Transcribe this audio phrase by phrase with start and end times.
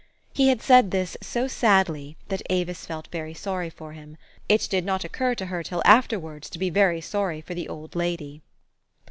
[0.33, 4.17] He had said this so sadly, that Avis felt very sorry for him.
[4.49, 7.95] It did not occur to her till afterwards to be very sorry for the old
[7.95, 8.41] lady.